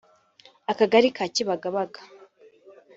Akagali 0.71 1.09
ka 1.17 1.25
Kibagabaga 1.35 1.99